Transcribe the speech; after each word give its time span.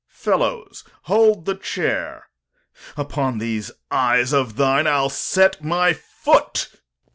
Fellows, 0.07 0.83
hold 1.03 1.45
the 1.45 1.53
chair. 1.55 2.25
Upon 2.97 3.37
these 3.37 3.71
eyes 3.91 4.33
of 4.33 4.55
thine 4.55 4.87
I'll 4.87 5.11
set 5.11 5.63
my 5.63 5.93
foot. 5.93 6.69